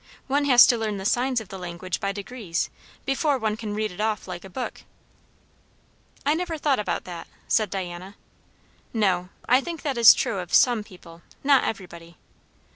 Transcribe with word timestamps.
One 0.25 0.45
has 0.45 0.65
to 0.65 0.79
learn 0.79 0.97
the 0.97 1.05
signs 1.05 1.39
of 1.39 1.49
the 1.49 1.59
language 1.59 1.99
by 1.99 2.11
degrees, 2.11 2.71
before 3.05 3.37
one 3.37 3.55
can 3.55 3.75
read 3.75 3.91
it 3.91 4.01
off 4.01 4.27
like 4.27 4.43
a 4.43 4.49
book." 4.49 4.81
"I 6.25 6.33
never 6.33 6.57
thought 6.57 6.79
about 6.79 7.03
that," 7.03 7.27
said 7.47 7.69
Diana. 7.69 8.15
"No; 8.95 9.29
I 9.47 9.61
think 9.61 9.83
that 9.83 9.99
is 9.99 10.15
true 10.15 10.39
of 10.39 10.55
some 10.55 10.83
people; 10.83 11.21
not 11.43 11.65
everybody. 11.65 12.17